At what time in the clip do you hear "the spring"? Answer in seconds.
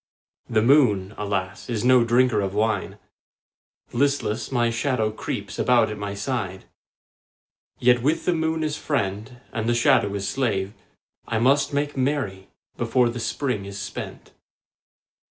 13.09-13.65